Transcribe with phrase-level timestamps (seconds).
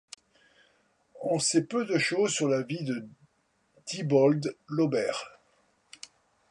[1.21, 3.05] On sait peu de choses sur la vie de
[3.85, 5.11] Diebold Lauber.